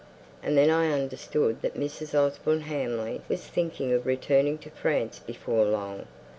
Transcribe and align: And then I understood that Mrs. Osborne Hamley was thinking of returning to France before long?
And 0.41 0.57
then 0.57 0.71
I 0.71 0.89
understood 0.91 1.61
that 1.61 1.75
Mrs. 1.79 2.15
Osborne 2.17 2.61
Hamley 2.61 3.21
was 3.29 3.45
thinking 3.45 3.93
of 3.93 4.07
returning 4.07 4.57
to 4.57 4.71
France 4.71 5.19
before 5.19 5.65
long? 5.65 6.07